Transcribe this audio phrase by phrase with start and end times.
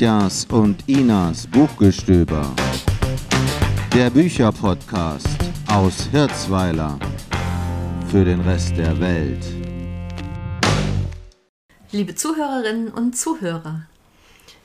[0.00, 2.56] Katjas und Inas Buchgestöber.
[3.92, 5.28] Der Bücherpodcast
[5.70, 6.98] aus Hirzweiler
[8.10, 9.44] für den Rest der Welt.
[11.92, 13.82] Liebe Zuhörerinnen und Zuhörer,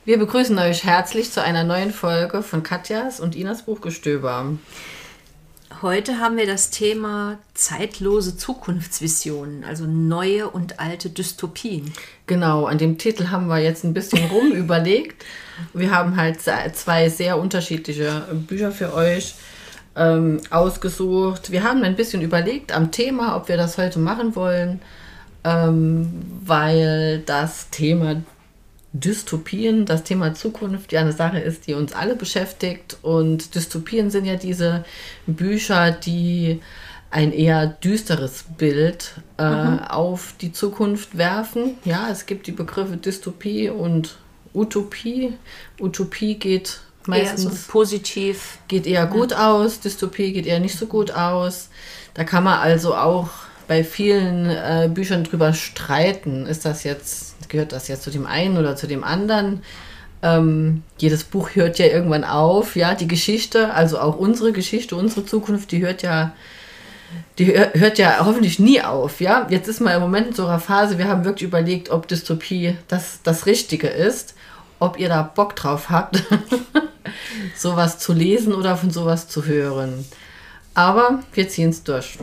[0.06, 4.56] wir begrüßen euch herzlich zu einer neuen Folge von Katjas und Inas Buchgestöber.
[5.82, 11.92] Heute haben wir das Thema zeitlose Zukunftsvisionen, also neue und alte Dystopien.
[12.26, 15.24] Genau, an dem Titel haben wir jetzt ein bisschen rum überlegt.
[15.74, 19.34] Wir haben halt zwei sehr unterschiedliche Bücher für euch
[19.96, 21.50] ähm, ausgesucht.
[21.50, 24.80] Wir haben ein bisschen überlegt am Thema, ob wir das heute machen wollen,
[25.44, 28.22] ähm, weil das Thema
[29.00, 32.98] Dystopien, das Thema Zukunft ja eine Sache ist, die uns alle beschäftigt.
[33.02, 34.84] Und Dystopien sind ja diese
[35.26, 36.60] Bücher, die
[37.10, 39.78] ein eher düsteres Bild äh, mhm.
[39.80, 41.78] auf die Zukunft werfen.
[41.84, 44.16] Ja, es gibt die Begriffe Dystopie und
[44.54, 45.34] Utopie.
[45.80, 49.52] Utopie geht meistens eher so positiv, geht eher gut ja.
[49.52, 49.80] aus.
[49.80, 51.68] Dystopie geht eher nicht so gut aus.
[52.14, 53.28] Da kann man also auch
[53.68, 56.46] bei vielen äh, Büchern drüber streiten.
[56.46, 59.62] Ist das jetzt, gehört das jetzt zu dem einen oder zu dem anderen?
[60.22, 65.26] Ähm, jedes Buch hört ja irgendwann auf, ja, die Geschichte, also auch unsere Geschichte, unsere
[65.26, 66.32] Zukunft, die hört ja,
[67.38, 69.46] die hört ja hoffentlich nie auf, ja.
[69.50, 72.76] Jetzt ist man im Moment in so einer Phase, wir haben wirklich überlegt, ob Dystopie
[72.88, 74.34] das, das Richtige ist,
[74.78, 76.22] ob ihr da Bock drauf habt,
[77.56, 80.04] sowas zu lesen oder von sowas zu hören.
[80.74, 82.18] Aber wir ziehen es durch.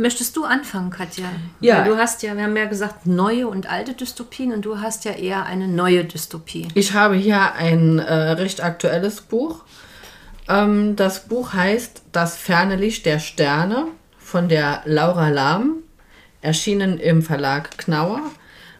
[0.00, 1.26] Möchtest du anfangen, Katja?
[1.60, 1.78] Ja.
[1.78, 5.04] Weil du hast ja, wir haben ja gesagt, neue und alte Dystopien und du hast
[5.04, 6.68] ja eher eine neue Dystopie.
[6.74, 9.62] Ich habe hier ein äh, recht aktuelles Buch.
[10.48, 15.82] Ähm, das Buch heißt Das ferne Licht der Sterne von der Laura Lahm,
[16.40, 18.22] erschienen im Verlag Knauer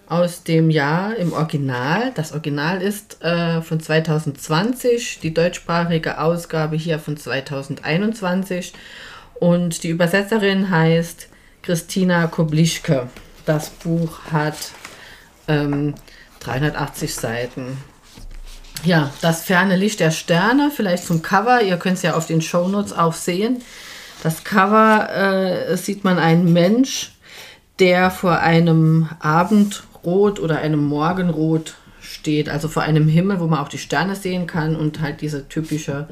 [0.08, 2.12] aus dem Jahr im Original.
[2.14, 8.72] Das Original ist äh, von 2020, die deutschsprachige Ausgabe hier von 2021
[9.40, 11.28] und die Übersetzerin heißt
[11.62, 13.08] Christina Koblischke.
[13.46, 14.56] Das Buch hat
[15.48, 15.94] ähm,
[16.40, 17.78] 380 Seiten.
[18.84, 21.62] Ja, das ferne Licht der Sterne, vielleicht zum Cover.
[21.62, 23.62] Ihr könnt es ja auf den Shownotes auch sehen.
[24.22, 27.12] Das Cover äh, sieht man einen Mensch,
[27.78, 33.58] der vor einem Abend Rot oder einem Morgenrot steht, also vor einem Himmel, wo man
[33.58, 36.08] auch die Sterne sehen kann und halt diese typische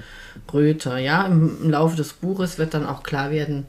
[0.52, 0.98] Röte.
[0.98, 3.66] Ja, im, im Laufe des Buches wird dann auch klar werden,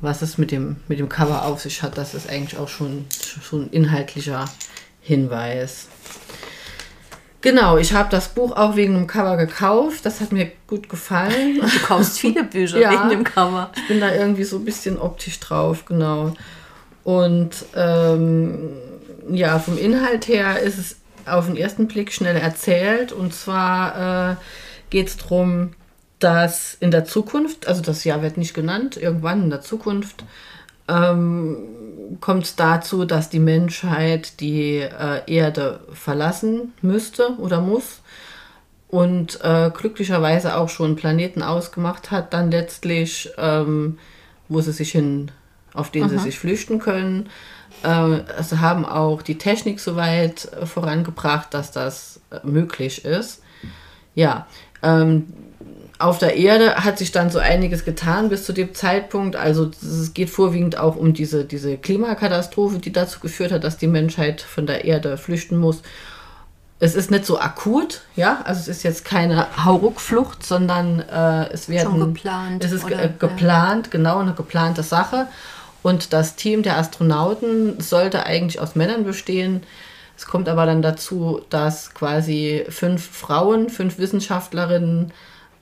[0.00, 1.98] was es mit dem, mit dem Cover auf sich hat.
[1.98, 4.46] Das ist eigentlich auch schon, schon ein inhaltlicher
[5.00, 5.88] Hinweis.
[7.44, 10.06] Genau, ich habe das Buch auch wegen dem Cover gekauft.
[10.06, 11.60] Das hat mir gut gefallen.
[11.60, 13.70] Du kaufst viele Bücher ja, wegen dem Cover.
[13.76, 16.32] Ich bin da irgendwie so ein bisschen optisch drauf, genau.
[17.04, 18.70] Und ähm,
[19.30, 23.12] ja, vom Inhalt her ist es auf den ersten Blick schnell erzählt.
[23.12, 24.36] Und zwar äh,
[24.88, 25.74] geht es darum,
[26.24, 30.24] dass in der Zukunft, also das Jahr wird nicht genannt, irgendwann in der Zukunft,
[30.88, 31.58] ähm,
[32.20, 38.00] kommt es dazu, dass die Menschheit die äh, Erde verlassen müsste oder muss
[38.88, 43.98] und äh, glücklicherweise auch schon Planeten ausgemacht hat, dann letztlich, ähm,
[44.48, 45.30] wo sie sich hin,
[45.74, 46.10] auf den Aha.
[46.10, 47.28] sie sich flüchten können.
[47.82, 53.42] Äh, sie haben auch die Technik so weit äh, vorangebracht, dass das äh, möglich ist.
[54.14, 54.46] Ja,
[54.82, 55.26] ähm,
[56.04, 59.36] auf der Erde hat sich dann so einiges getan bis zu dem Zeitpunkt.
[59.36, 63.86] Also es geht vorwiegend auch um diese, diese Klimakatastrophe, die dazu geführt hat, dass die
[63.86, 65.80] Menschheit von der Erde flüchten muss.
[66.78, 71.70] Es ist nicht so akut, ja, also es ist jetzt keine Hauruckflucht, sondern äh, es
[71.70, 72.62] werden Schon geplant.
[72.62, 73.92] Es ist oder, geplant, ja.
[73.92, 75.28] genau eine geplante Sache.
[75.82, 79.62] Und das Team der Astronauten sollte eigentlich aus Männern bestehen.
[80.18, 85.12] Es kommt aber dann dazu, dass quasi fünf Frauen, fünf Wissenschaftlerinnen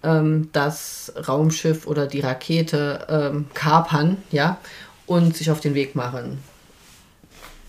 [0.02, 4.58] ähm, das Raumschiff oder die Rakete ähm, kapern, ja,
[5.06, 6.42] und sich auf den Weg machen.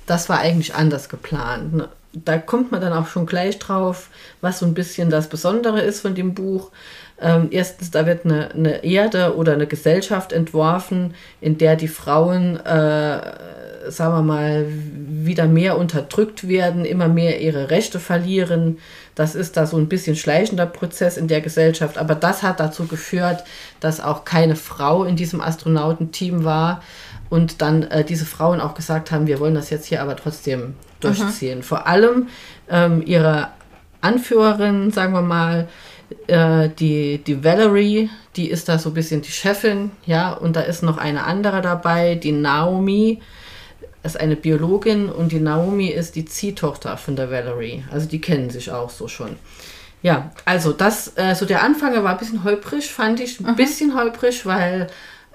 [0.06, 1.74] Das war eigentlich anders geplant.
[1.74, 1.90] Ne?
[2.14, 4.10] Da kommt man dann auch schon gleich drauf,
[4.42, 6.72] was so ein bisschen das Besondere ist von dem Buch.
[7.20, 12.58] Ähm, erstens, da wird eine, eine, Erde oder eine Gesellschaft entworfen, in der die Frauen,
[12.58, 13.22] äh,
[13.90, 18.78] sagen wir mal, wieder mehr unterdrückt werden, immer mehr ihre Rechte verlieren.
[19.16, 22.88] Das ist da so ein bisschen schleichender Prozess in der Gesellschaft, aber das hat dazu
[22.88, 23.44] geführt,
[23.80, 26.82] dass auch keine Frau in diesem Astronautenteam war
[27.30, 30.76] und dann äh, diese Frauen auch gesagt haben, wir wollen das jetzt hier aber trotzdem
[31.00, 31.60] durchziehen.
[31.60, 31.64] Mhm.
[31.64, 32.28] Vor allem
[32.70, 33.50] ähm, ihre
[34.02, 35.68] Anführerin, sagen wir mal,
[36.28, 40.62] Äh, die, die Valerie, die ist da so ein bisschen die Chefin, ja, und da
[40.62, 43.20] ist noch eine andere dabei, die Naomi,
[44.04, 47.84] ist eine Biologin und die Naomi ist die Ziehtochter von der Valerie.
[47.92, 49.38] Also die kennen sich auch so schon.
[50.02, 53.40] Ja, also das, äh, so der Anfang war ein bisschen holprig, fand ich.
[53.40, 53.56] Ein mhm.
[53.56, 54.88] bisschen holprig, weil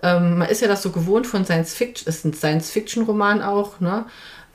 [0.02, 4.04] ähm, man ist ja das so gewohnt von Science Fiction, ist ein Science-Fiction-Roman auch, ne?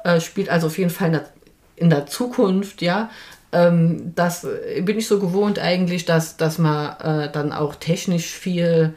[0.03, 1.29] Äh, spielt also auf jeden Fall in der,
[1.75, 3.09] in der Zukunft, ja.
[3.51, 4.47] Ähm, das
[4.81, 8.93] bin ich so gewohnt eigentlich, dass, dass man äh, dann auch technisch viel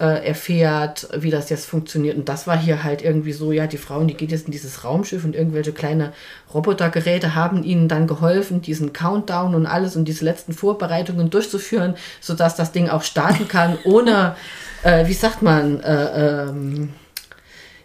[0.00, 2.16] äh, erfährt, wie das jetzt funktioniert.
[2.16, 4.82] Und das war hier halt irgendwie so, ja, die Frauen, die geht jetzt in dieses
[4.82, 6.12] Raumschiff und irgendwelche kleine
[6.54, 12.56] Robotergeräte haben ihnen dann geholfen, diesen Countdown und alles und diese letzten Vorbereitungen durchzuführen, sodass
[12.56, 14.36] das Ding auch starten kann, ohne,
[14.82, 16.88] äh, wie sagt man, äh, ähm,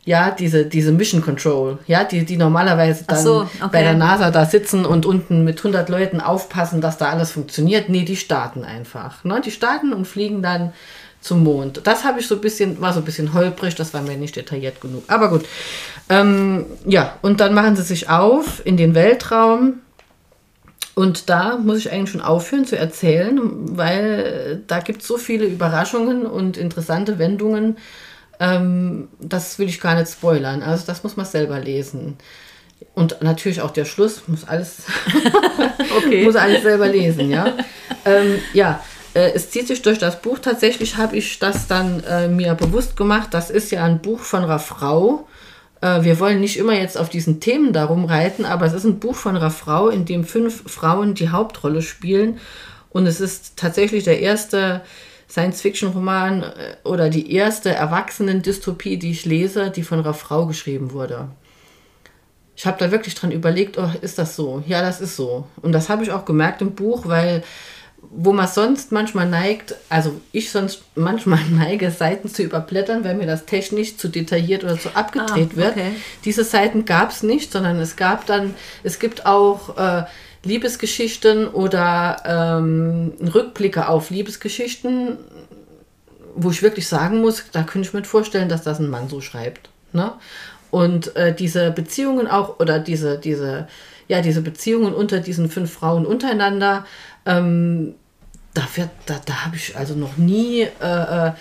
[0.05, 3.69] ja, diese, diese Mission Control, ja, die, die normalerweise dann so, okay.
[3.71, 7.89] bei der NASA da sitzen und unten mit 100 Leuten aufpassen, dass da alles funktioniert.
[7.89, 9.23] Nee, die starten einfach.
[9.23, 9.41] Ne?
[9.43, 10.73] Die starten und fliegen dann
[11.25, 11.81] zum Mond.
[11.85, 14.35] Das habe ich so ein bisschen, war so ein bisschen holprig, das war mir nicht
[14.35, 15.03] detailliert genug.
[15.07, 15.45] Aber gut.
[16.07, 19.81] Ähm, ja, und dann machen sie sich auf in den Weltraum.
[20.93, 23.39] Und da muss ich eigentlich schon aufhören zu erzählen,
[23.75, 27.77] weil da gibt es so viele Überraschungen und interessante Wendungen.
[28.39, 30.61] Ähm, das will ich gar nicht spoilern.
[30.61, 32.17] Also das muss man selber lesen.
[32.93, 34.83] Und natürlich auch der Schluss, muss alles,
[35.97, 36.23] okay.
[36.23, 37.53] muss alles selber lesen, ja.
[38.05, 38.79] ähm, ja,
[39.15, 40.39] äh, es zieht sich durch das Buch.
[40.39, 43.29] Tatsächlich habe ich das dann äh, mir bewusst gemacht.
[43.31, 45.27] Das ist ja ein Buch von einer Frau.
[45.81, 48.99] Äh, wir wollen nicht immer jetzt auf diesen Themen darum reiten, aber es ist ein
[48.99, 52.39] Buch von einer Frau, in dem fünf Frauen die Hauptrolle spielen.
[52.89, 54.81] Und es ist tatsächlich der erste
[55.29, 56.53] Science-Fiction-Roman äh,
[56.83, 61.29] oder die erste Erwachsenen-Dystopie, die ich lese, die von einer Frau geschrieben wurde.
[62.57, 64.63] Ich habe da wirklich dran überlegt, oh, ist das so?
[64.65, 65.47] Ja, das ist so.
[65.61, 67.43] Und das habe ich auch gemerkt im Buch, weil
[68.11, 73.27] wo man sonst manchmal neigt, also ich sonst manchmal neige, Seiten zu überblättern, weil mir
[73.27, 75.75] das technisch zu detailliert oder zu abgedreht ah, wird.
[76.23, 78.53] Diese Seiten gab es nicht, sondern es gab dann,
[78.83, 80.03] es gibt auch äh,
[80.43, 85.17] Liebesgeschichten oder ähm, Rückblicke auf Liebesgeschichten,
[86.35, 89.21] wo ich wirklich sagen muss, da könnte ich mir vorstellen, dass das ein Mann so
[89.21, 89.69] schreibt.
[89.93, 90.13] Ne?
[90.69, 93.67] Und äh, diese Beziehungen auch, oder diese, diese,
[94.07, 96.85] ja, diese Beziehungen unter diesen fünf Frauen untereinander,
[97.25, 97.95] ähm,
[98.53, 101.31] dafür, da, da habe ich also noch nie, äh, äh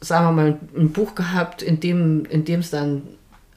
[0.00, 3.02] sagen wir mal, ein Buch gehabt, in dem in es dann,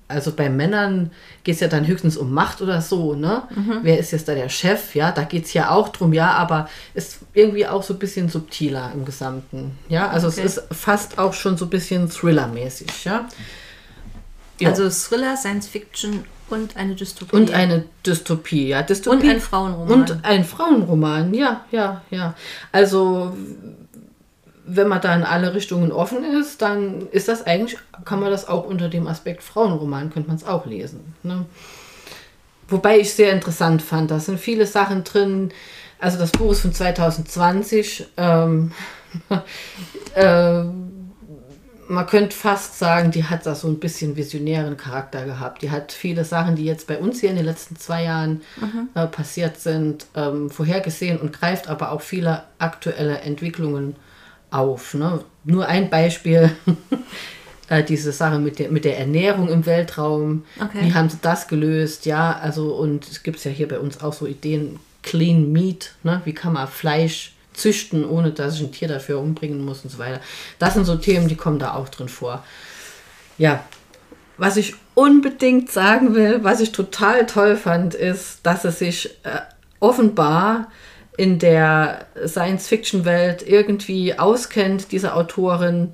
[0.07, 1.11] also bei Männern
[1.44, 3.44] geht es ja dann höchstens um Macht oder so, ne?
[3.53, 3.79] Mhm.
[3.83, 4.95] Wer ist jetzt da der Chef?
[4.95, 8.29] Ja, da geht es ja auch drum, ja, aber ist irgendwie auch so ein bisschen
[8.29, 9.77] subtiler im Gesamten.
[9.89, 10.41] Ja, also okay.
[10.44, 13.27] es ist fast auch schon so ein bisschen Thriller-mäßig, ja.
[14.59, 14.69] ja.
[14.69, 17.35] Also Thriller, Science Fiction und eine Dystopie.
[17.35, 18.81] Und eine Dystopie, ja.
[18.81, 19.17] Dystopie.
[19.17, 19.91] Und ein Frauenroman.
[19.91, 22.35] Und ein Frauenroman, ja, ja, ja.
[22.71, 23.33] Also,
[24.65, 28.47] wenn man da in alle Richtungen offen ist, dann ist das eigentlich, kann man das
[28.47, 31.15] auch unter dem Aspekt Frauenroman, könnte man es auch lesen.
[31.23, 31.45] Ne?
[32.67, 35.51] Wobei ich sehr interessant fand, da sind viele Sachen drin.
[35.99, 38.07] Also das Buch ist von 2020.
[38.17, 38.71] Ähm,
[40.15, 40.63] äh,
[41.88, 45.62] man könnte fast sagen, die hat da so ein bisschen visionären Charakter gehabt.
[45.62, 48.89] Die hat viele Sachen, die jetzt bei uns hier in den letzten zwei Jahren mhm.
[48.94, 53.95] äh, passiert sind, ähm, vorhergesehen und greift aber auch viele aktuelle Entwicklungen
[54.52, 54.94] auf.
[54.94, 55.21] Ne?
[55.44, 56.52] Nur ein Beispiel,
[57.69, 60.44] äh, diese Sache mit der, mit der Ernährung im Weltraum.
[60.59, 60.80] Okay.
[60.81, 62.06] Wie haben sie das gelöst?
[62.06, 66.21] Ja, also und es gibt ja hier bei uns auch so Ideen, Clean Meat, ne?
[66.26, 69.97] wie kann man Fleisch züchten, ohne dass ich ein Tier dafür umbringen muss und so
[69.97, 70.21] weiter.
[70.59, 72.44] Das sind so Themen, die kommen da auch drin vor.
[73.37, 73.64] Ja,
[74.37, 79.40] was ich unbedingt sagen will, was ich total toll fand, ist, dass es sich äh,
[79.80, 80.68] offenbar
[81.18, 85.94] in der Science-Fiction-Welt irgendwie auskennt, diese Autorin.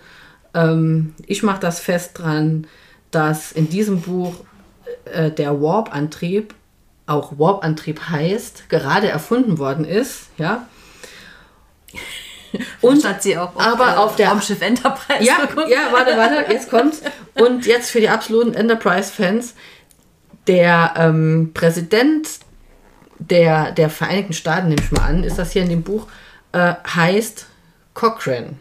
[0.53, 2.67] Ähm, ich mache das fest dran,
[3.11, 4.35] dass in diesem Buch
[5.05, 6.53] äh, der Warp-Antrieb,
[7.05, 10.67] auch Warp-Antrieb heißt, gerade erfunden worden ist, ja,
[12.81, 15.23] und hat sie auch auf, aber äh, auf der Raumschiff Enterprise.
[15.23, 17.01] Ja, ja, warte, warte, jetzt kommt's.
[17.35, 19.55] Und jetzt für die absoluten Enterprise-Fans,
[20.47, 22.27] der ähm, Präsident
[23.19, 26.07] der, der Vereinigten Staaten, nehme ich mal an, ist das hier in dem Buch,
[26.51, 27.47] äh, heißt
[27.93, 28.55] Cochrane.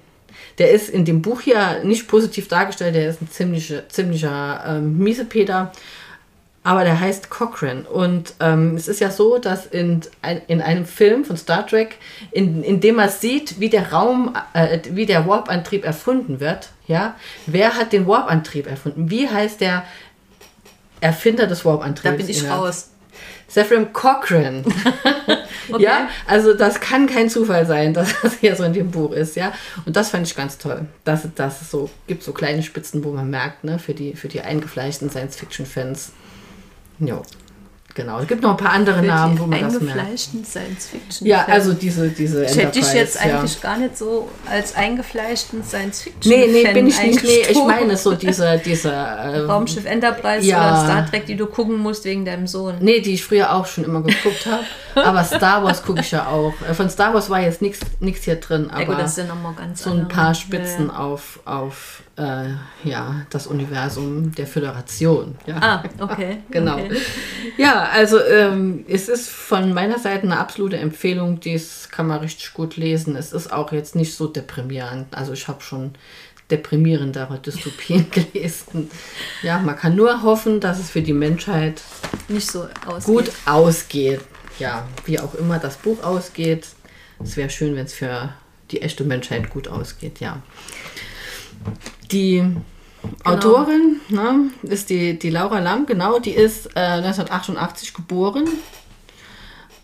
[0.58, 4.98] Der ist in dem Buch hier nicht positiv dargestellt, der ist ein ziemlicher, ziemlicher ähm,
[4.98, 5.72] Miesepeter
[6.64, 7.82] aber der heißt Cochrane.
[7.82, 10.02] Und ähm, es ist ja so, dass in,
[10.46, 11.96] in einem Film von Star Trek,
[12.30, 17.16] in, in dem man sieht, wie der Raum, äh, wie der Warp-Antrieb erfunden wird, ja,
[17.46, 19.10] wer hat den Warp-Antrieb erfunden?
[19.10, 19.84] Wie heißt der
[21.00, 22.16] Erfinder des Warp-Antriebs?
[22.16, 22.90] Da bin ich raus.
[23.48, 24.62] Zephyr Cochrane.
[25.72, 25.84] Okay.
[25.84, 29.36] Ja, also das kann kein Zufall sein, dass das hier so in dem Buch ist,
[29.36, 29.52] ja.
[29.86, 30.86] Und das fand ich ganz toll.
[31.04, 34.28] Dass es das so gibt so kleine Spitzen, wo man merkt, ne, für die, für
[34.28, 36.12] die eingefleischten Science-Fiction-Fans.
[37.06, 37.22] Jo.
[37.94, 38.20] Genau.
[38.20, 39.98] Es gibt noch ein paar andere Namen, wo man das merkt.
[39.98, 41.26] eingefleischten Science-Fiction.
[41.26, 43.38] Ja, also diese, diese Ich hätte dich jetzt ja.
[43.38, 46.32] eigentlich gar nicht so als eingefleischten Science-Fiction.
[46.32, 47.22] Nee, nee, bin ich nicht.
[47.22, 50.58] Nee, ich meine so diese, diese äh, Raumschiff Enterprise Ja.
[50.58, 52.76] oder Star Trek, die du gucken musst wegen deinem Sohn.
[52.80, 54.64] Nee, die ich früher auch schon immer geguckt habe.
[55.06, 56.54] Aber Star Wars gucke ich ja auch.
[56.68, 57.80] Äh, Von Star Wars war jetzt nichts
[58.24, 62.50] hier drin, ja gut, aber nochmal ganz so ein paar Spitzen Ja, auf, auf äh,
[62.84, 65.36] ja, das Universum der Föderation.
[65.46, 65.56] Ja.
[65.60, 66.38] Ah, okay.
[66.50, 66.74] Genau.
[66.74, 66.96] Okay.
[67.56, 71.40] Ja, also ähm, es ist von meiner Seite eine absolute Empfehlung.
[71.40, 73.16] Dies kann man richtig gut lesen.
[73.16, 75.14] Es ist auch jetzt nicht so deprimierend.
[75.14, 75.92] Also ich habe schon
[76.50, 78.90] deprimierendere Dystopien gelesen.
[79.42, 81.82] Ja, man kann nur hoffen, dass es für die Menschheit
[82.28, 83.04] Nicht so aus.
[83.04, 84.20] gut ausgeht.
[84.58, 86.66] Ja, wie auch immer das Buch ausgeht.
[87.22, 88.34] Es wäre schön, wenn es für
[88.70, 90.42] die echte Menschheit gut ausgeht, ja.
[92.10, 92.44] Die
[93.24, 98.48] Autorin ne, ist die, die Laura Lamm, genau, die ist äh, 1988 geboren.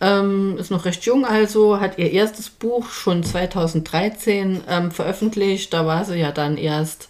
[0.00, 5.72] Ähm, ist noch recht jung, also hat ihr erstes Buch schon 2013 ähm, veröffentlicht.
[5.74, 7.08] Da war sie ja dann erst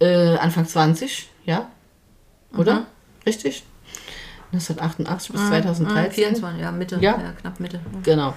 [0.00, 1.70] äh, Anfang 20, ja?
[2.56, 2.86] Oder?
[3.26, 3.64] Richtig?
[4.52, 6.12] 1988 bis Ah, 2013.
[6.12, 6.96] 24, ja, Mitte.
[7.00, 7.18] Ja.
[7.20, 7.80] Ja, knapp Mitte.
[8.04, 8.34] Genau.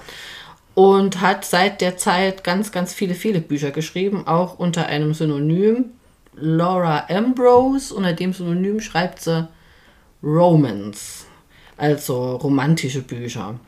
[0.78, 5.86] Und hat seit der Zeit ganz, ganz viele, viele Bücher geschrieben, auch unter einem Synonym.
[6.36, 9.48] Laura Ambrose, unter dem Synonym schreibt sie
[10.22, 11.26] Romance,
[11.76, 13.58] also romantische Bücher.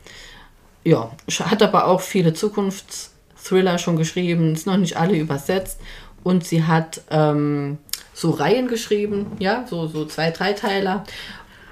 [0.84, 5.80] Ja, hat aber auch viele Zukunftsthriller schon geschrieben, ist noch nicht alle übersetzt.
[6.22, 7.78] Und sie hat ähm,
[8.14, 11.02] so Reihen geschrieben, ja, so, so zwei, drei Teiler.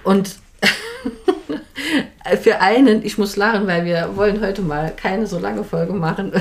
[0.03, 0.35] Und
[2.37, 6.33] für einen, ich muss lachen, weil wir wollen heute mal keine so lange Folge machen.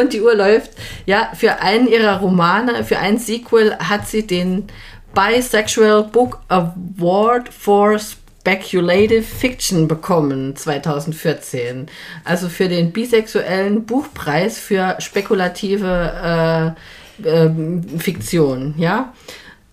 [0.00, 0.72] Und die Uhr läuft.
[1.06, 4.68] Ja, für einen ihrer Romane, für ein Sequel hat sie den
[5.14, 11.86] Bisexual Book Award for Speculative Fiction bekommen 2014.
[12.24, 16.76] Also für den bisexuellen Buchpreis für spekulative
[17.24, 19.12] äh, ähm, Fiktion, ja.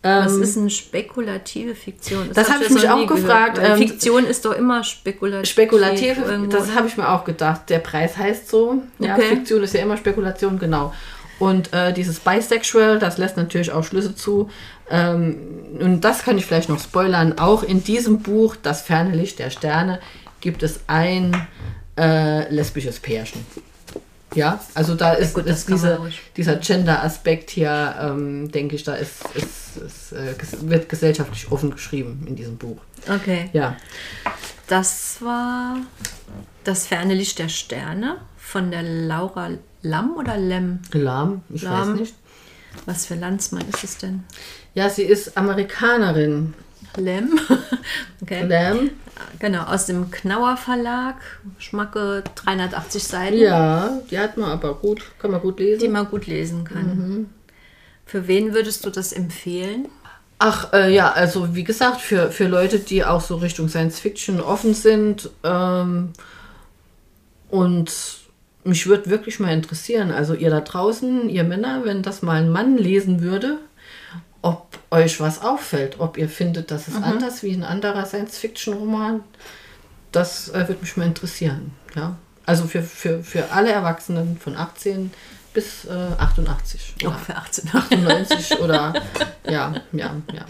[0.06, 2.30] Was Ähm, ist eine spekulative Fiktion?
[2.32, 5.50] Das hab hab ich mich auch gehört, gefragt, weil ähm, Fiktion ist doch immer spekulativ.
[5.50, 6.52] Spekulativ, irgendwo.
[6.52, 7.70] das habe ich mir auch gedacht.
[7.70, 8.84] Der Preis heißt so.
[9.00, 9.30] Ja, Okay.
[9.30, 10.94] Fiktion ist ja immer Spekulation, genau.
[11.40, 14.50] Und äh, dieses Bisexual, das lässt natürlich auch Schlüsse zu.
[14.92, 15.38] Ähm,
[15.80, 17.40] und das kann ich vielleicht noch spoilern.
[17.40, 20.00] Auch in diesem Buch, Das ferne Licht der Sterne,
[20.40, 21.48] gibt es ein
[21.98, 23.44] äh, lesbisches Pärchen.
[24.36, 26.22] Ja, also da ist, gut, das ist kann man diese, ruhig.
[26.38, 29.65] dieser Gender-Aspekt hier, ähm, denke ich, da ist, ist,
[30.16, 30.34] äh,
[30.70, 32.78] wird gesellschaftlich offen geschrieben in diesem Buch.
[33.08, 33.50] Okay.
[33.54, 33.78] Ja.
[34.68, 35.78] Das war
[36.64, 39.52] das ferne Licht der Sterne von der Laura
[39.84, 40.80] Lamm oder Lem?
[40.94, 41.92] Lahm, ich Lahm.
[41.94, 42.16] weiß nicht.
[42.86, 44.24] Was für Landsmann ist es denn?
[44.74, 46.54] Ja, sie ist Amerikanerin.
[46.98, 47.40] Lem?
[48.22, 48.46] okay.
[48.48, 48.92] Lamb?
[49.40, 51.16] Genau, aus dem Knauer Verlag.
[51.60, 55.80] Schmacke 380 Seiten, Ja, die hat man aber gut, kann man gut lesen.
[55.80, 56.98] die man gut lesen kann.
[56.98, 57.30] Mhm.
[58.06, 59.88] Für wen würdest du das empfehlen?
[60.38, 64.42] Ach, äh, ja, also wie gesagt, für, für Leute, die auch so Richtung Science Fiction
[64.42, 65.30] offen sind.
[65.44, 66.12] Ähm,
[67.50, 67.92] und
[68.66, 72.50] mich würde wirklich mal interessieren, also ihr da draußen, ihr Männer, wenn das mal ein
[72.50, 73.60] Mann lesen würde,
[74.42, 78.74] ob euch was auffällt, ob ihr findet, das ist anders wie ein anderer Science Fiction
[78.74, 79.24] Roman.
[80.12, 81.72] Das äh, würde mich mal interessieren.
[81.96, 82.18] Ja?
[82.46, 85.12] Also für, für, für alle Erwachsenen von 18
[85.56, 88.94] bis äh, 88 Oh, oder für 18 98 oder
[89.50, 90.46] ja, ja, ja.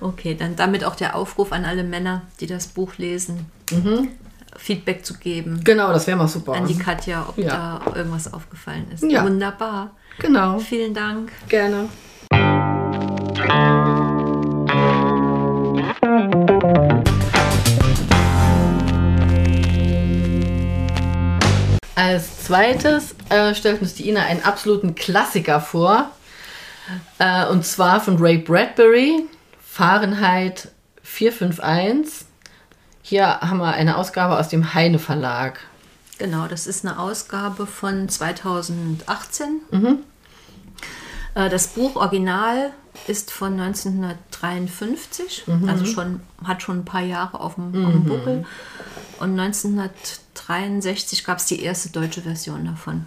[0.00, 3.46] Okay, dann damit auch der Aufruf an alle Männer, die das Buch lesen,
[4.56, 6.52] Feedback zu geben Genau, das wäre mal super.
[6.52, 7.80] an die Katja, ob Ja.
[7.84, 9.02] da irgendwas aufgefallen ist.
[9.02, 9.24] Ja.
[9.24, 9.90] Wunderbar.
[10.18, 11.30] Genau, Vielen Dank.
[11.48, 11.88] gerne.
[21.94, 26.10] Als zweites äh, stellt uns die Ina einen absoluten Klassiker vor.
[27.18, 29.24] Äh, und zwar von Ray Bradbury,
[29.64, 30.68] Fahrenheit
[31.02, 32.26] 451.
[33.02, 35.60] Hier haben wir eine Ausgabe aus dem Heine Verlag.
[36.18, 39.60] Genau, das ist eine Ausgabe von 2018.
[39.70, 39.98] Mhm.
[41.34, 42.72] Äh, Das Buch Original
[43.06, 45.68] ist von 1953, Mhm.
[45.68, 48.44] also schon, hat schon ein paar Jahre auf dem, auf dem Buckel.
[49.20, 53.06] Und 1963 gab es die erste deutsche Version davon.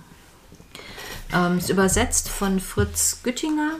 [1.33, 3.73] Ähm, ist übersetzt von Fritz Güttinger,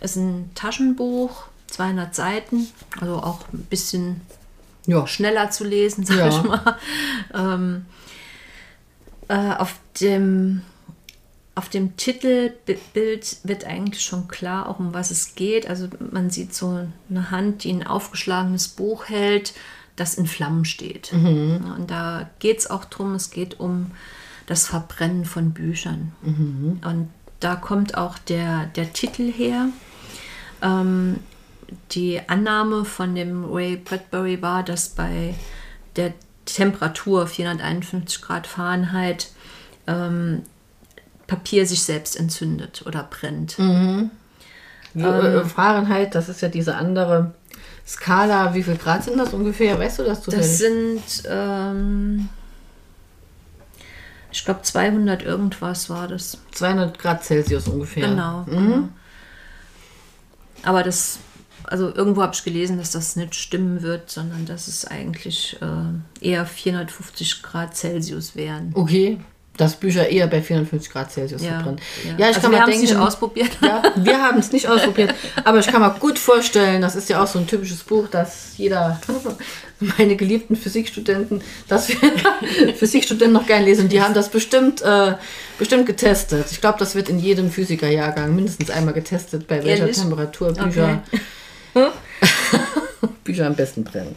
[0.00, 2.68] ist ein Taschenbuch, 200 Seiten,
[3.00, 4.20] also auch ein bisschen
[4.86, 5.06] Ja.
[5.06, 6.28] schneller zu lesen, sag Ja.
[6.28, 6.78] ich mal.
[7.34, 7.86] Ähm,
[9.28, 10.62] äh, auf dem
[11.54, 15.66] auf dem Titelbild wird eigentlich schon klar, auch um was es geht.
[15.66, 19.54] Also man sieht so eine Hand, die ein aufgeschlagenes Buch hält,
[19.96, 21.12] das in Flammen steht.
[21.12, 21.18] Ja,
[21.76, 23.90] Und da geht es auch drum, es geht um
[24.46, 26.12] das Verbrennen von Büchern.
[26.88, 27.10] Und
[27.40, 29.68] da kommt auch der, der Titel her.
[30.62, 31.18] Ähm,
[31.92, 35.34] die Annahme von dem Ray Bradbury war, dass bei
[35.96, 39.28] der Temperatur 451 Grad Fahrenheit
[39.86, 40.42] ähm,
[41.26, 43.58] Papier sich selbst entzündet oder brennt.
[44.94, 47.34] Wie, äh, Fahrenheit, das ist ja diese andere
[47.86, 48.54] Skala.
[48.54, 49.78] Wie viel Grad sind das ungefähr?
[49.78, 50.46] Weißt du das zufällig?
[50.46, 52.28] Das sind, ähm,
[54.36, 56.38] ich glaube, 200 irgendwas war das.
[56.52, 58.06] 200 Grad Celsius ungefähr.
[58.06, 58.44] Genau.
[58.44, 58.88] genau.
[60.62, 61.18] Aber das,
[61.64, 66.26] also irgendwo habe ich gelesen, dass das nicht stimmen wird, sondern dass es eigentlich äh,
[66.26, 68.72] eher 450 Grad Celsius wären.
[68.74, 69.20] Okay.
[69.56, 71.80] Dass Bücher eher bei 450 Grad Celsius Ja, verbrennen.
[72.04, 72.10] ja.
[72.10, 73.50] Ja, ich also kann wir mal haben es denken, nicht ausprobiert.
[73.62, 77.22] Ja, wir haben es nicht ausprobiert, aber ich kann mir gut vorstellen, das ist ja
[77.22, 79.00] auch so ein typisches Buch, das jeder,
[79.98, 81.96] meine geliebten Physikstudenten, dass wir
[82.74, 85.14] Physikstudenten noch gern lesen, die haben das bestimmt, äh,
[85.58, 86.46] bestimmt getestet.
[86.50, 89.96] Ich glaube, das wird in jedem Physikerjahrgang mindestens einmal getestet, bei welcher Ehrlich?
[89.98, 91.02] Temperatur Bücher,
[93.24, 94.16] Bücher am besten brennen.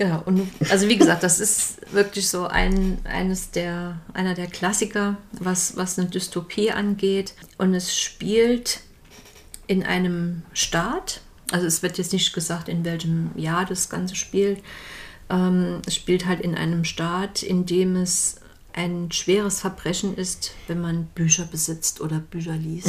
[0.00, 5.18] Genau, und also wie gesagt, das ist wirklich so ein, eines der, einer der Klassiker,
[5.32, 7.34] was, was eine Dystopie angeht.
[7.58, 8.80] Und es spielt
[9.66, 11.20] in einem Staat,
[11.52, 14.62] also es wird jetzt nicht gesagt, in welchem Jahr das Ganze spielt.
[15.28, 18.36] Ähm, es spielt halt in einem Staat, in dem es
[18.72, 22.88] ein schweres Verbrechen ist, wenn man Bücher besitzt oder Bücher liest.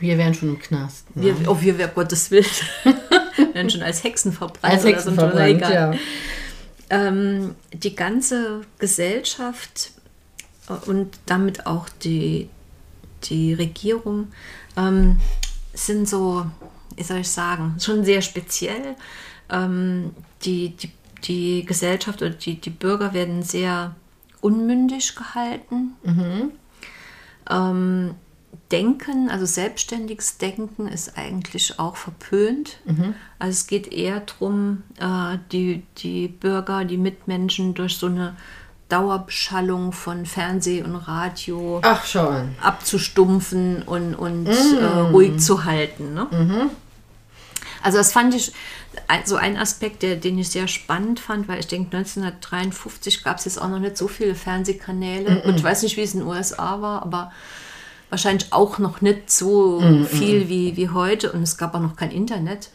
[0.00, 1.16] Wir wären schon im Knast.
[1.16, 1.22] ne?
[1.22, 2.44] Wir, oh, wir, wer Gottes Willen,
[3.56, 4.74] werden schon als Hexen verbrannt.
[4.74, 5.72] Als Hexen oder so, verbrannt, egal.
[5.72, 5.94] ja.
[6.90, 9.90] ähm, die ganze Gesellschaft
[10.68, 12.48] äh, und damit auch die,
[13.24, 14.28] die Regierung
[14.76, 15.18] ähm,
[15.74, 16.46] sind so,
[16.94, 18.94] wie soll ich sagen, schon sehr speziell.
[19.50, 20.90] Ähm, die, die,
[21.24, 23.94] die Gesellschaft oder die, die Bürger werden sehr
[24.40, 25.94] unmündig gehalten.
[27.50, 28.14] Ähm,
[28.72, 32.78] Denken, also selbstständiges Denken ist eigentlich auch verpönt.
[33.38, 38.36] Also es geht eher darum, äh, die, die Bürger, die Mitmenschen durch so eine
[38.88, 41.80] Dauerbeschallung von Fernseh und Radio
[42.60, 46.14] abzustumpfen und, und äh, ruhig zu halten.
[46.14, 46.28] Ne?
[47.82, 48.52] Also das fand ich
[49.24, 53.44] so ein Aspekt, der, den ich sehr spannend fand, weil ich denke, 1953 gab es
[53.44, 55.42] jetzt auch noch nicht so viele Fernsehkanäle.
[55.44, 57.32] Und ich weiß nicht, wie es in den USA war, aber
[58.10, 61.32] wahrscheinlich auch noch nicht so viel wie, wie heute.
[61.32, 62.70] Und es gab auch noch kein Internet.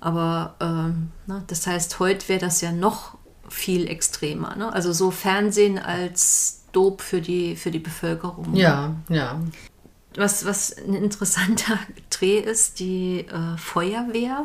[0.00, 3.16] Aber ähm, ne, das heißt, heute wäre das ja noch
[3.48, 4.56] viel extremer.
[4.56, 4.72] Ne?
[4.72, 8.54] Also so Fernsehen als Dope für die, für die Bevölkerung.
[8.54, 9.40] Ja, ja.
[10.16, 11.78] Was, was ein interessanter
[12.10, 14.44] Dreh ist, die äh, Feuerwehr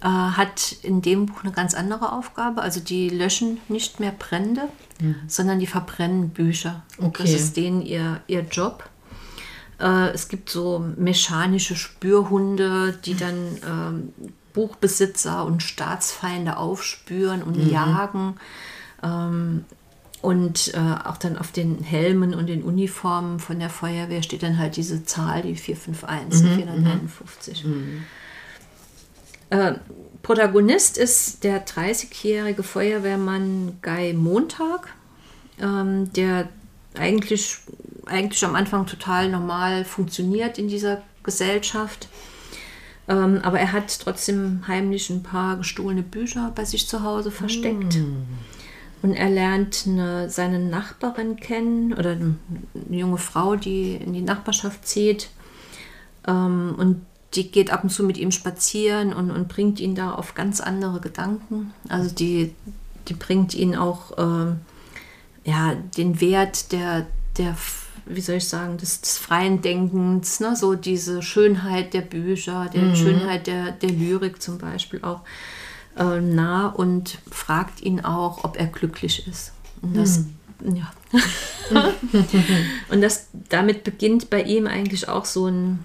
[0.00, 2.62] äh, hat in dem Buch eine ganz andere Aufgabe.
[2.62, 4.68] Also die löschen nicht mehr Brände,
[5.26, 6.82] sondern die verbrennen Bücher.
[6.98, 7.22] Okay.
[7.22, 8.88] Das ist denen ihr, ihr Job.
[9.78, 13.34] Äh, es gibt so mechanische Spürhunde, die dann
[13.66, 14.12] ähm,
[14.52, 18.36] Buchbesitzer und Staatsfeinde aufspüren und jagen.
[19.02, 19.64] Ähm,
[20.22, 24.58] und äh, auch dann auf den Helmen und den Uniformen von der Feuerwehr steht dann
[24.58, 27.64] halt diese Zahl, die 451, die 451.
[29.50, 29.74] Äh,
[30.22, 34.88] Protagonist ist der 30-jährige Feuerwehrmann Guy Montag,
[35.60, 36.48] ähm, der
[36.98, 37.58] eigentlich,
[38.06, 42.08] eigentlich am Anfang total normal funktioniert in dieser Gesellschaft.
[43.08, 47.98] Ähm, aber er hat trotzdem heimlich ein paar gestohlene Bücher bei sich zu Hause versteckt.
[49.02, 52.36] Und er lernt eine, seine Nachbarin kennen oder eine
[52.90, 55.28] junge Frau, die in die Nachbarschaft zieht.
[56.26, 60.12] Ähm, und die geht ab und zu mit ihm spazieren und, und bringt ihn da
[60.12, 61.72] auf ganz andere Gedanken.
[61.88, 62.54] Also die,
[63.08, 64.60] die bringt ihn auch ähm,
[65.44, 67.06] ja, den Wert der,
[67.38, 67.56] der,
[68.06, 70.56] wie soll ich sagen, des, des freien Denkens, ne?
[70.56, 75.20] so diese Schönheit der Bücher, der Schönheit der, der Lyrik zum Beispiel auch
[75.96, 79.52] äh, nah und fragt ihn auch, ob er glücklich ist.
[79.82, 80.24] Und das,
[80.62, 80.92] ja.
[82.90, 85.84] und das, damit beginnt bei ihm eigentlich auch so ein,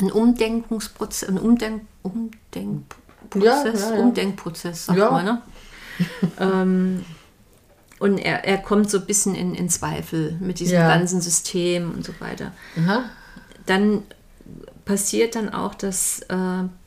[0.00, 4.00] ein Umdenkungsprozess, ein Umdenk, Umdenkprozess, Ja, ja, ja.
[4.00, 5.42] Umdenkprozess, sagt man, ne?
[6.40, 7.04] ähm,
[7.98, 12.04] und er, er kommt so ein bisschen in, in Zweifel mit diesem ganzen System und
[12.04, 12.52] so weiter.
[12.76, 13.04] Aha.
[13.66, 14.04] Dann
[14.84, 16.36] passiert dann auch, dass äh,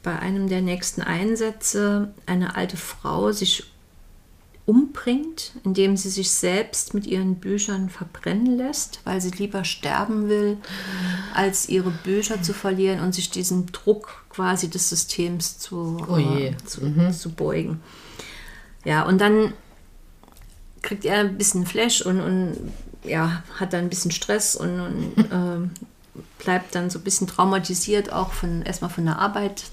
[0.04, 3.72] bei einem der nächsten Einsätze eine alte Frau sich
[4.72, 10.60] umbringt, indem sie sich selbst mit ihren Büchern verbrennen lässt, weil sie lieber sterben will,
[11.34, 16.56] als ihre Bücher zu verlieren und sich diesem Druck quasi des Systems zu, Oh äh,
[16.66, 16.80] zu,
[17.12, 17.82] zu beugen.
[18.86, 19.54] Ja, und dann
[20.82, 22.72] kriegt er ein bisschen Flash und, und
[23.04, 25.72] ja, hat dann ein bisschen Stress und, und ähm,
[26.40, 29.66] bleibt dann so ein bisschen traumatisiert, auch von erstmal von der Arbeit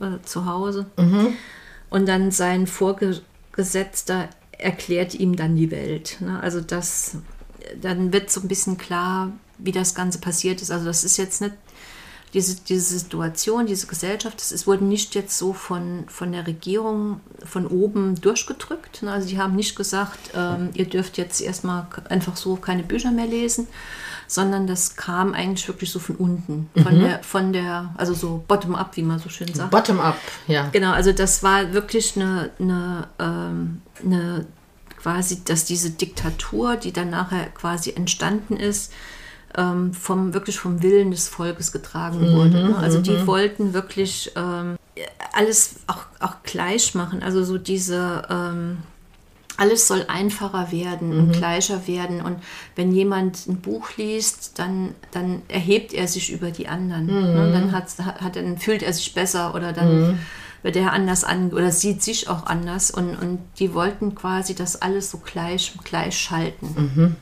[0.00, 0.86] äh, zu Hause.
[1.90, 6.18] Und dann sein Vorgesetzter erklärt ihm dann die Welt.
[6.20, 6.40] Ne?
[6.40, 7.16] Also das,
[7.80, 10.70] dann wird so ein bisschen klar, wie das Ganze passiert ist.
[10.70, 11.54] Also das ist jetzt nicht
[12.34, 17.66] diese, diese Situation, diese Gesellschaft, ist, wurde nicht jetzt so von, von der Regierung von
[17.66, 19.04] oben durchgedrückt.
[19.04, 19.12] ne?
[19.12, 23.26] Also die haben nicht gesagt, ähm, ihr dürft jetzt erstmal einfach so keine Bücher mehr
[23.26, 23.68] lesen,
[24.26, 28.96] sondern das kam eigentlich wirklich so von unten, von der, von der, also so bottom-up,
[28.96, 29.70] wie man so schön sagt.
[29.70, 30.68] Bottom up, ja.
[30.72, 34.46] Genau, also das war wirklich eine, eine, ähm, eine
[35.04, 38.90] quasi, dass diese Diktatur, die dann nachher quasi entstanden ist,
[39.56, 42.68] ähm, vom wirklich vom Willen des Volkes getragen wurde.
[42.70, 42.76] Ne?
[42.76, 44.76] Also die wollten wirklich ähm,
[45.32, 47.22] alles auch, auch gleich machen.
[47.22, 48.78] Also so diese ähm,
[49.56, 52.20] alles soll einfacher werden und gleicher werden.
[52.20, 52.38] Und
[52.76, 57.06] wenn jemand ein Buch liest, dann, dann erhebt er sich über die anderen.
[57.06, 57.50] Ne?
[57.52, 60.18] Dann, hat, hat, dann fühlt er sich besser oder dann
[60.62, 62.90] wird er anders an oder sieht sich auch anders.
[62.90, 67.16] Und, und die wollten quasi das alles so gleich, gleich schalten.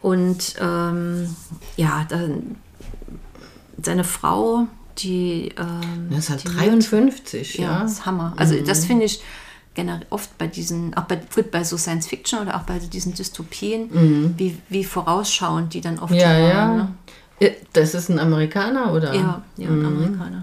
[0.00, 1.34] Und ähm,
[1.76, 2.56] ja, dann
[3.82, 4.66] seine Frau,
[4.98, 5.52] die.
[5.58, 7.82] Ähm, die 1953, ja, ja.
[7.82, 8.34] das ist Hammer.
[8.36, 9.20] Also das finde ich
[9.78, 13.14] generell oft bei diesen, auch bei, gut bei so Science Fiction oder auch bei diesen
[13.14, 16.54] Dystopien, wie, wie vorausschauend die dann oft Ja, schon ja.
[16.56, 16.76] waren.
[16.76, 16.88] Ne?
[17.38, 19.14] Äh, Das ist ein Amerikaner, oder?
[19.14, 20.42] Ja, ja, ein Amerikaner.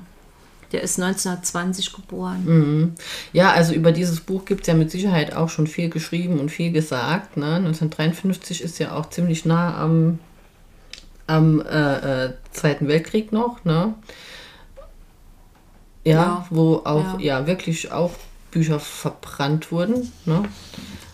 [0.72, 2.44] Der ist 1920 geboren.
[2.46, 2.94] Mhm.
[3.34, 6.50] Ja, also über dieses Buch gibt es ja mit Sicherheit auch schon viel geschrieben und
[6.50, 7.36] viel gesagt.
[7.36, 7.56] Ne?
[7.56, 10.20] 1953 ist ja auch ziemlich nah am,
[11.28, 13.66] am äh, äh, Zweiten Weltkrieg noch.
[13.66, 13.94] Ne?
[16.06, 17.40] Ja, Ja, wo auch ja.
[17.42, 17.48] ja.
[17.48, 18.12] wirklich auch
[18.56, 20.14] Bücher verbrannt wurden.
[20.24, 20.44] Ne?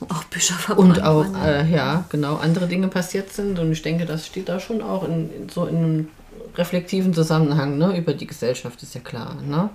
[0.09, 0.99] Auch Bücher verbrannt.
[0.99, 3.57] Und auch, äh, ja, genau, andere Dinge passiert sind.
[3.57, 6.09] Und ich denke, das steht da schon auch in, in so in einem
[6.55, 7.97] reflektiven Zusammenhang ne?
[7.97, 9.37] über die Gesellschaft, ist ja klar.
[9.41, 9.71] Ne?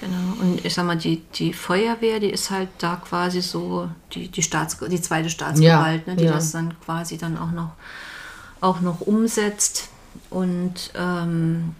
[0.00, 4.28] Genau, und ich sag mal, die, die Feuerwehr, die ist halt da quasi so die,
[4.28, 6.34] die, Staats, die zweite Staatsgewalt, Ja, ne, die ja.
[6.34, 7.72] das dann quasi dann auch noch,
[8.60, 9.88] auch noch umsetzt.
[10.30, 11.74] Und ähm,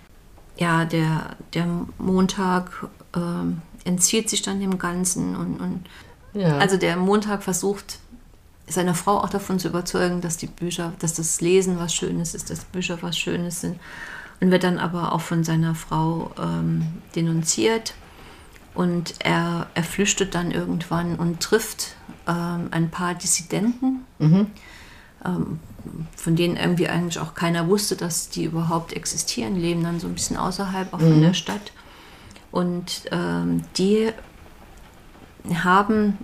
[0.57, 5.85] ja, der, der Montag ähm, entzieht sich dann dem Ganzen und, und
[6.35, 6.59] Ja.
[6.59, 7.99] also der Montag versucht,
[8.68, 12.51] seine Frau auch davon zu überzeugen, dass die Bücher, dass das Lesen was Schönes ist,
[12.51, 13.79] dass Bücher was Schönes sind.
[14.40, 17.94] Und wird dann aber auch von seiner Frau ähm, denunziert.
[18.75, 21.94] Und er, er flüchtet dann irgendwann und trifft
[22.29, 24.05] ähm, ein paar Dissidenten,
[25.25, 25.61] ähm,
[26.16, 30.12] von denen irgendwie eigentlich auch keiner wusste, dass die überhaupt existieren, leben dann so ein
[30.12, 31.72] bisschen außerhalb, auch von der Stadt.
[32.57, 34.12] Und ähm, die
[35.62, 36.16] haben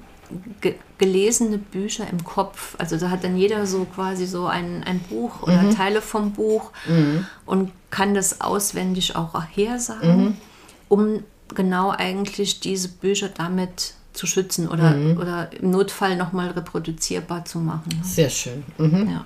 [0.62, 2.76] ge gelesene Bücher im Kopf.
[2.78, 6.70] Also da hat dann jeder so quasi so ein, ein Buch oder Teile vom Buch
[7.44, 10.36] und kann das auswendig auch hersagen,
[10.88, 11.24] um
[11.56, 18.00] genau eigentlich diese Bücher damit zu schützen oder, oder im Notfall nochmal reproduzierbar zu machen.
[18.04, 18.62] Sehr schön.
[18.78, 19.10] Mhm.
[19.10, 19.24] Ja.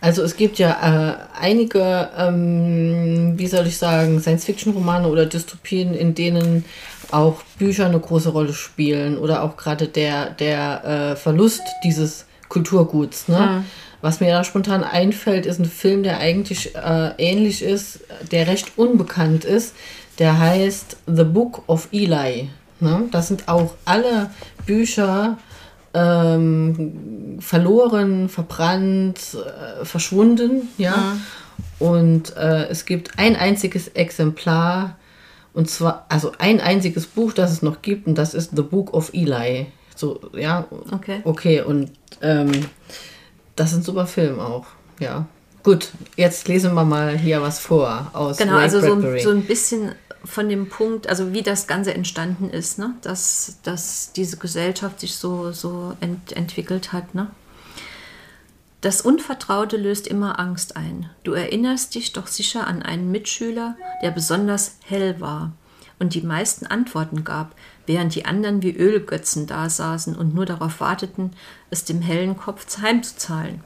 [0.00, 6.14] Also es gibt ja äh, einige, ähm, wie soll ich sagen, Science-Fiction-Romane oder Dystopien, in
[6.14, 6.64] denen
[7.10, 13.28] auch Bücher eine große Rolle spielen oder auch gerade der, der äh, Verlust dieses Kulturguts.
[13.28, 13.64] Ne?
[14.00, 18.72] Was mir da spontan einfällt, ist ein Film, der eigentlich äh, ähnlich ist, der recht
[18.76, 19.74] unbekannt ist.
[20.18, 22.50] Der heißt The Book of Eli.
[22.80, 23.04] Ne?
[23.10, 24.30] Das sind auch alle
[24.66, 25.38] Bücher
[25.96, 31.16] ähm, verloren, verbrannt, äh, verschwunden, ja.
[31.78, 34.98] Und äh, es gibt ein einziges Exemplar,
[35.54, 38.92] und zwar, also ein einziges Buch, das es noch gibt, und das ist The Book
[38.92, 39.66] of Eli.
[39.94, 40.66] So, ja.
[40.92, 41.20] Okay.
[41.24, 42.52] Okay, und ähm,
[43.54, 44.66] das ist ein super Film auch,
[45.00, 45.26] ja.
[45.66, 49.42] Gut, jetzt lesen wir mal hier was vor aus Genau, Ray also so, so ein
[49.42, 52.94] bisschen von dem Punkt, also wie das Ganze entstanden ist, ne?
[53.02, 57.16] dass, dass diese Gesellschaft sich so, so ent, entwickelt hat.
[57.16, 57.32] Ne?
[58.80, 61.10] Das Unvertraute löst immer Angst ein.
[61.24, 63.74] Du erinnerst dich doch sicher an einen Mitschüler,
[64.04, 65.50] der besonders hell war
[65.98, 71.32] und die meisten Antworten gab, während die anderen wie Ölgötzen dasaßen und nur darauf warteten,
[71.70, 73.64] es dem hellen Kopf heimzuzahlen.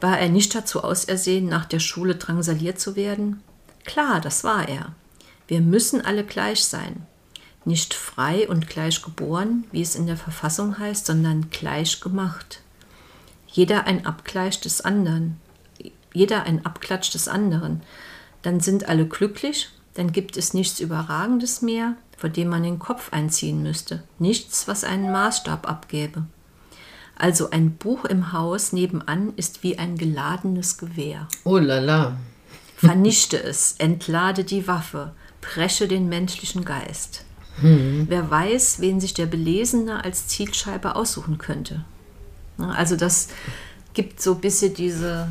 [0.00, 3.42] War er nicht dazu ausersehen, nach der Schule drangsaliert zu werden?
[3.84, 4.92] Klar, das war er.
[5.46, 7.06] Wir müssen alle gleich sein.
[7.64, 12.60] Nicht frei und gleich geboren, wie es in der Verfassung heißt, sondern gleich gemacht.
[13.48, 15.40] Jeder ein Abgleich des anderen.
[16.14, 17.82] Jeder ein Abklatsch des anderen.
[18.42, 23.12] Dann sind alle glücklich, dann gibt es nichts Überragendes mehr, vor dem man den Kopf
[23.12, 24.02] einziehen müsste.
[24.18, 26.24] Nichts, was einen Maßstab abgäbe.
[27.18, 31.26] Also ein Buch im Haus nebenan ist wie ein geladenes Gewehr.
[31.44, 32.16] Oh la la.
[32.76, 37.24] Vernichte es, entlade die Waffe, presche den menschlichen Geist.
[37.60, 38.06] Hm.
[38.08, 41.84] Wer weiß, wen sich der Belesene als Zielscheibe aussuchen könnte.
[42.56, 43.28] Ne, Also das
[43.94, 45.28] gibt so ein bisschen diese...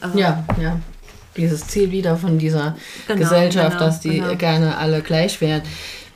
[0.00, 0.80] äh, Ja, ja.
[1.36, 4.34] Dieses Ziel wieder von dieser Genau, Gesellschaft, genau, dass die genau.
[4.36, 5.62] gerne alle gleich wären.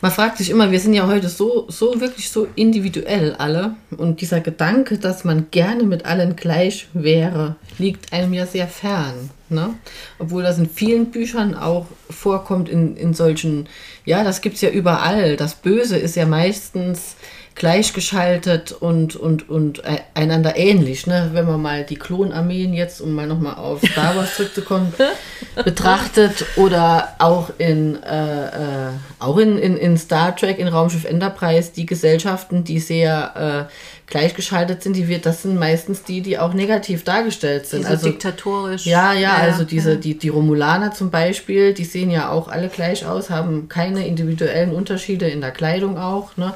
[0.04, 3.74] Man fragt sich immer, wir sind ja heute so, so wirklich so individuell alle.
[3.96, 9.30] Und dieser Gedanke, dass man gerne mit allen gleich wäre, liegt einem ja sehr fern.
[9.48, 9.70] Ne?
[10.18, 13.66] Obwohl das in vielen Büchern auch vorkommt, in, in solchen,
[14.04, 15.38] ja, das gibt es ja überall.
[15.38, 17.16] Das Böse ist ja meistens
[17.54, 21.06] gleichgeschaltet und, und, und e- einander ähnlich.
[21.06, 21.30] Ne?
[21.32, 24.92] Wenn man mal die Klonarmeen jetzt, um mal nochmal auf Star Wars zurückzukommen,
[25.64, 28.90] betrachtet oder auch in, äh, äh,
[29.20, 33.72] auch in, in, in Star Trek, in Raumschiff Enterprise, die Gesellschaften, die sehr äh,
[34.06, 37.80] gleichgeschaltet sind, die wird, das sind meistens die, die auch negativ dargestellt sind.
[37.80, 38.84] Diese also diktatorisch.
[38.84, 39.96] ja, ja, also diese, ja.
[39.96, 44.72] Die, die Romulaner zum Beispiel, die sehen ja auch alle gleich aus, haben keine individuellen
[44.72, 46.36] Unterschiede in der Kleidung auch.
[46.36, 46.52] Ne?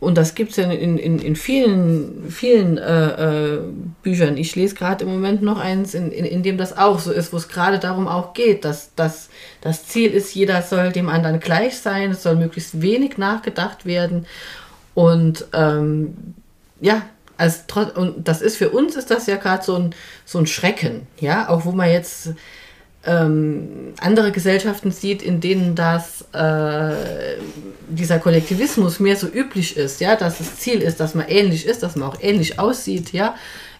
[0.00, 3.60] Und das gibt es ja in, in, in vielen, vielen äh, äh,
[4.02, 4.36] Büchern.
[4.36, 7.32] Ich lese gerade im Moment noch eins, in, in, in dem das auch so ist,
[7.32, 9.28] wo es gerade darum auch geht, dass, dass
[9.60, 14.26] das Ziel ist, jeder soll dem anderen gleich sein, es soll möglichst wenig nachgedacht werden.
[14.94, 16.34] Und ähm,
[16.80, 17.02] ja,
[17.36, 17.60] also
[17.96, 21.48] und das ist für uns ist das ja gerade so ein, so ein Schrecken, ja,
[21.48, 22.30] auch wo man jetzt
[23.06, 27.38] ähm, andere Gesellschaften sieht, in denen das äh,
[27.88, 31.82] dieser Kollektivismus mehr so üblich ist, ja, dass das Ziel ist, dass man ähnlich ist,
[31.82, 33.34] dass man auch ähnlich aussieht, ja,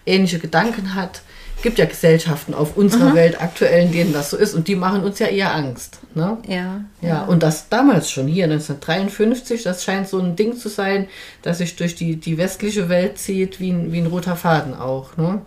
[0.05, 1.21] ähnliche Gedanken hat.
[1.61, 5.03] Gibt ja Gesellschaften auf unserer Welt aktuell, in denen das so ist und die machen
[5.03, 5.99] uns ja eher Angst.
[6.15, 6.37] Ne?
[6.47, 11.09] Ja, Ja, und das damals schon hier, 1953, das scheint so ein Ding zu sein,
[11.41, 15.17] das sich durch die, die westliche Welt zieht, wie ein, wie ein roter Faden auch.
[15.17, 15.41] Ne?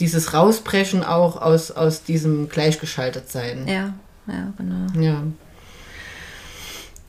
[0.00, 3.68] Dieses Rausbrechen auch aus, aus diesem Gleichgeschaltetsein.
[3.68, 3.94] ja,
[4.26, 5.00] ja, genau.
[5.00, 5.22] Ja.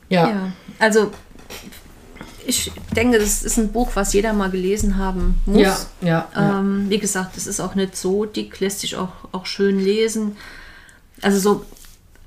[0.08, 0.28] Ja.
[0.28, 1.10] Ja, also
[2.46, 5.62] ich denke, das ist ein Buch, was jeder mal gelesen haben muss.
[5.62, 6.58] Ja, ja, ja.
[6.58, 10.36] Ähm, wie gesagt, es ist auch nicht so dick, lässt sich auch, auch schön lesen.
[11.22, 11.64] Also so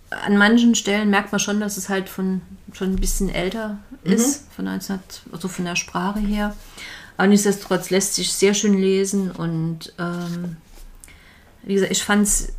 [0.10, 2.42] an manchen Stellen merkt man schon, dass es halt von
[2.74, 4.12] schon ein bisschen älter Mhm.
[4.14, 6.56] ist, von 1900, also von der Sprache her.
[7.18, 10.58] Aber nichtsdestotrotz lässt sich sehr schön lesen und ähm,
[11.64, 12.54] wie gesagt, ich fand es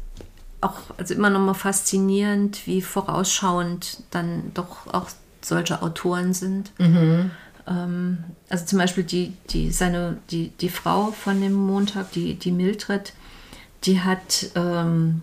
[0.60, 5.10] auch also immer noch mal faszinierend, wie vorausschauend dann doch auch
[5.42, 6.72] solche Autoren sind.
[7.68, 12.52] Ähm, also zum Beispiel die, die, seine, die, die Frau von dem Montag, die, die
[12.52, 13.12] Mildred,
[13.84, 15.20] die hat ähm,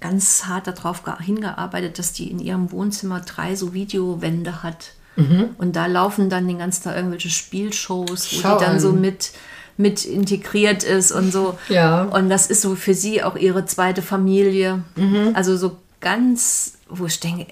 [0.00, 4.94] ganz hart darauf ge- hingearbeitet, dass die in ihrem Wohnzimmer drei so Videowände hat.
[5.16, 8.80] Und da laufen dann den ganzen Tag irgendwelche Spielshows, wo Schau die dann an.
[8.80, 9.32] so mit,
[9.76, 11.58] mit integriert ist und so.
[11.68, 12.02] Ja.
[12.04, 14.82] Und das ist so für sie auch ihre zweite Familie.
[14.96, 15.32] Mhm.
[15.34, 17.46] Also so ganz, wo ich denke,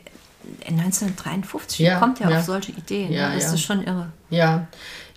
[0.67, 2.39] in 1953 Ja, kommt ja, ja.
[2.39, 3.13] auf solche Ideen.
[3.13, 4.09] Ja, Ja, das ist schon irre.
[4.31, 4.67] Ja,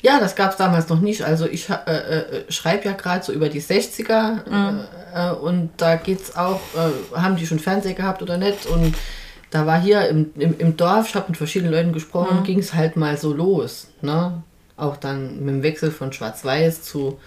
[0.02, 1.22] ja, das gab es damals noch nicht.
[1.24, 4.42] Also ich äh, äh, schreibe ja gerade so über die 60er
[5.14, 8.66] äh, äh, und da geht's auch, äh, haben die schon Fernseher gehabt oder nicht?
[8.66, 8.96] Und
[9.52, 12.74] da war hier im, im, im Dorf, ich habe mit verschiedenen Leuten gesprochen, ging es
[12.74, 13.88] halt mal so los.
[14.02, 14.42] Ne?
[14.78, 17.20] Auch dann mit dem Wechsel von Schwarz-Weiß zu,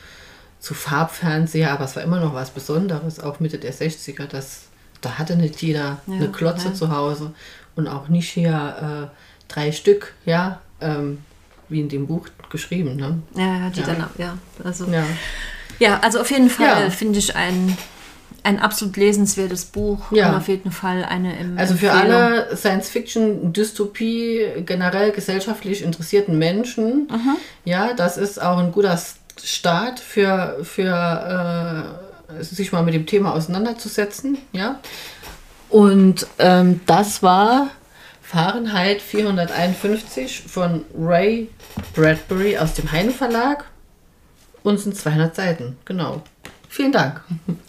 [0.59, 4.27] zu Farbfernseher, aber es war immer noch was Besonderes, auch Mitte der 60er.
[4.27, 4.63] Das,
[5.03, 6.75] da hatte nicht jeder Ja, eine Klotze ja.
[6.75, 7.33] zu Hause
[7.77, 11.19] und auch nicht hier äh, drei Stück, ja, ähm,
[11.69, 12.97] wie in dem Buch geschrieben.
[12.97, 13.19] Ne?
[13.37, 13.87] Ja, die Ja.
[13.87, 14.39] dann auch, ja.
[14.65, 15.05] Also, Ja.
[15.79, 17.77] ja, also auf jeden Fall finde ich ein,
[18.45, 20.29] ein absolut lesenswertes Buch Ja.
[20.31, 22.13] und auf jeden Fall eine im Also für Empfehlung.
[22.15, 27.09] alle Science-Fiction, Dystopie, generell gesellschaftlich interessierten Menschen,
[27.65, 28.99] ja, das ist auch ein guter
[29.43, 31.97] Start für, für
[32.39, 34.79] äh, sich mal mit dem Thema auseinanderzusetzen, ja.
[35.71, 37.69] Und ähm, das war
[38.23, 41.51] Fahrenheit 451 von Ray
[41.95, 43.65] Bradbury aus dem Heine Verlag.
[44.63, 46.23] Und sind 200 Seiten, genau.
[46.75, 47.21] Vielen Dank.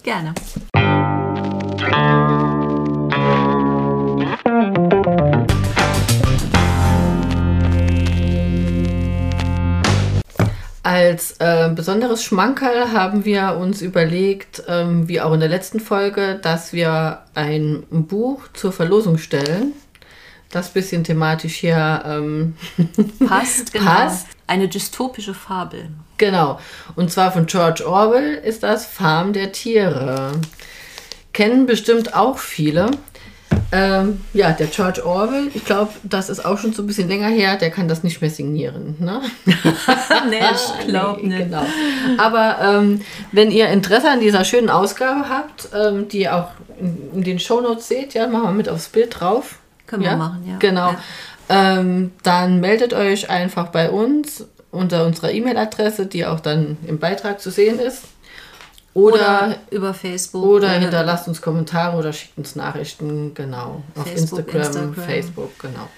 [0.01, 0.33] Gerne.
[10.81, 16.39] Als äh, besonderes Schmankerl haben wir uns überlegt, ähm, wie auch in der letzten Folge,
[16.41, 19.73] dass wir ein Buch zur Verlosung stellen,
[20.49, 22.55] das bisschen thematisch hier ähm,
[23.27, 23.85] Passt, genau.
[23.85, 24.25] Passt.
[24.47, 25.89] Eine dystopische Fabel.
[26.17, 26.59] Genau.
[26.95, 30.31] Und zwar von George Orwell ist das Farm der Tiere.
[31.33, 32.91] Kennen bestimmt auch viele.
[33.71, 37.27] Ähm, ja, der George Orwell, ich glaube, das ist auch schon so ein bisschen länger
[37.27, 38.95] her, der kann das nicht mehr signieren.
[38.99, 39.21] Ne?
[40.29, 40.39] nee,
[40.79, 41.49] ich glaube Nee, nicht.
[41.49, 41.65] Genau.
[42.17, 43.01] Aber ähm,
[43.31, 46.49] wenn ihr Interesse an dieser schönen Ausgabe habt, ähm, die ihr auch
[46.79, 49.57] in, den Shownotes seht, ja, machen wir mit aufs Bild drauf.
[49.87, 50.55] Können wir machen, ja.
[50.59, 50.91] Genau.
[50.91, 51.77] Ja.
[51.77, 57.41] Ähm, dann meldet euch einfach bei uns unter unserer E-Mail-Adresse, die auch dann im Beitrag
[57.41, 58.03] zu sehen ist.
[58.93, 60.45] Oder, Oder über Facebook.
[60.45, 63.83] oder äh, hinterlasst uns Kommentare oder schickt uns Nachrichten, genau.
[63.93, 64.93] Auf Facebook, Instagram, Instagram.
[64.93, 65.89] Facebook, genau.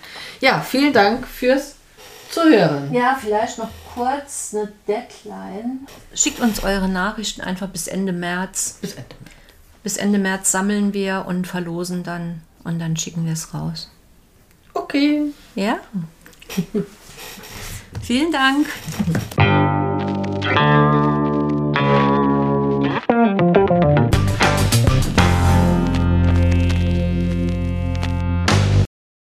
[0.42, 1.76] Ja, vielen Dank fürs
[2.32, 2.92] Zuhören.
[2.92, 5.88] Ja, vielleicht noch kurz eine Deadline.
[6.16, 8.80] Schickt uns eure Nachrichten einfach bis Ende März.
[8.82, 9.16] Bis Ende.
[9.84, 13.92] Bis Ende März sammeln wir und verlosen dann und dann schicken wir es raus.
[14.74, 15.32] Okay.
[15.56, 15.78] Ja?
[18.02, 18.68] Vielen Dank.